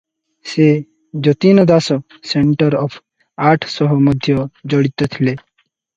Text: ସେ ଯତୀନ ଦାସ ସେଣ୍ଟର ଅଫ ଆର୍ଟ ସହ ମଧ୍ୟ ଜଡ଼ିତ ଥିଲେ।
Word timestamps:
ସେ 0.51 0.63
ଯତୀନ 1.27 1.65
ଦାସ 1.71 1.97
ସେଣ୍ଟର 2.31 2.81
ଅଫ 2.87 2.97
ଆର୍ଟ 3.51 3.69
ସହ 3.75 3.97
ମଧ୍ୟ 4.09 4.39
ଜଡ଼ିତ 4.75 5.11
ଥିଲେ। 5.19 5.37